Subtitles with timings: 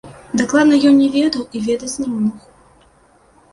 [0.39, 2.33] Дакладна ён не ведаў і ведаць не мог.